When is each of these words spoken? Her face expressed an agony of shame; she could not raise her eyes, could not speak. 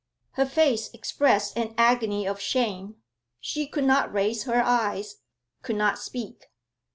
Her 0.31 0.47
face 0.47 0.89
expressed 0.95 1.55
an 1.55 1.75
agony 1.77 2.27
of 2.27 2.41
shame; 2.41 2.95
she 3.39 3.67
could 3.67 3.83
not 3.83 4.11
raise 4.11 4.45
her 4.45 4.63
eyes, 4.63 5.17
could 5.61 5.75
not 5.75 5.99
speak. 5.99 6.47